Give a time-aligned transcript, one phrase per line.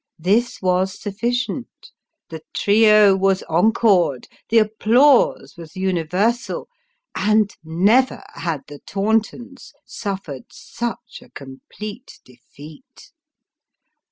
[0.17, 1.91] This was sufficient;
[2.29, 6.67] the trio was encored; the applause was universal;
[7.15, 13.11] and never had the Tauntons suffered such a complete defeat.